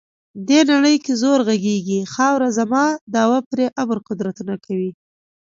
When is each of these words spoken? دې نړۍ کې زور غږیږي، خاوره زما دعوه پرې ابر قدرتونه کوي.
دې 0.47 0.59
نړۍ 0.71 0.95
کې 1.05 1.13
زور 1.21 1.39
غږیږي، 1.47 1.99
خاوره 2.13 2.49
زما 2.57 2.83
دعوه 3.15 3.39
پرې 3.49 3.65
ابر 3.81 3.97
قدرتونه 4.07 4.53
کوي. 4.65 4.91